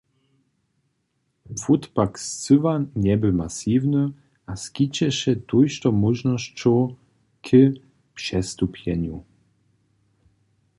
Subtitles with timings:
[1.59, 2.73] Płót pak scyła
[3.05, 4.03] njebě masiwny
[4.51, 6.79] a skićeše tójšto móžnosćow
[7.45, 7.47] k
[8.17, 9.17] přestupjenju.